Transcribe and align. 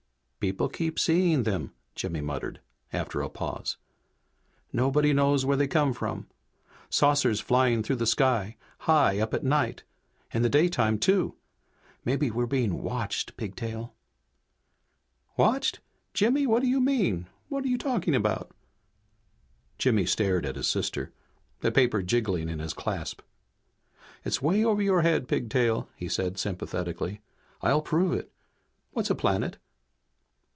'""People 0.51 0.69
keep 0.69 0.97
seeing 0.97 1.43
them!" 1.43 1.71
Jimmy 1.93 2.19
muttered, 2.19 2.61
after 2.91 3.21
a 3.21 3.29
pause. 3.29 3.77
"Nobody 4.73 5.13
knows 5.13 5.45
where 5.45 5.55
they 5.55 5.67
come 5.67 5.93
from! 5.93 6.25
Saucers 6.89 7.39
flying 7.39 7.83
through 7.83 7.97
the 7.97 8.07
sky, 8.07 8.57
high 8.79 9.19
up 9.19 9.35
at 9.35 9.43
night. 9.43 9.83
In 10.33 10.41
the 10.41 10.49
daytime, 10.49 10.97
too! 10.97 11.35
Maybe 12.03 12.31
we're 12.31 12.47
being 12.47 12.81
watched, 12.81 13.37
Pigtail!" 13.37 13.93
"Watched? 15.37 15.79
Jimmy, 16.11 16.47
what 16.47 16.63
do 16.63 16.67
you 16.67 16.81
mean? 16.81 17.27
What 17.47 17.63
you 17.65 17.77
talking 17.77 18.15
about?" 18.15 18.49
Jimmy 19.77 20.07
stared 20.07 20.43
at 20.43 20.55
his 20.55 20.67
sister, 20.67 21.13
the 21.59 21.71
paper 21.71 22.01
jiggling 22.01 22.49
in 22.49 22.57
his 22.57 22.73
clasp. 22.73 23.21
"It's 24.25 24.41
way 24.41 24.65
over 24.65 24.81
your 24.81 25.03
head, 25.03 25.27
Pigtail!" 25.27 25.87
he 25.95 26.09
said 26.09 26.39
sympathetically. 26.39 27.21
"I'll 27.61 27.83
prove 27.83 28.11
it! 28.13 28.31
What's 28.93 29.11
a 29.11 29.15
planet?" 29.15 29.59